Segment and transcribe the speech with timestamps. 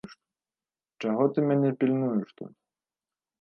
[1.05, 2.53] Чаго ты мяне пільнуеш тут?